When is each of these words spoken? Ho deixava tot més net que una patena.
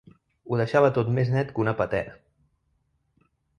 Ho 0.53 0.57
deixava 0.61 0.89
tot 0.95 1.11
més 1.17 1.29
net 1.37 1.53
que 1.57 1.63
una 1.65 1.75
patena. 1.83 2.17